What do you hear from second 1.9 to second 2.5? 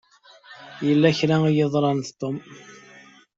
d Tom.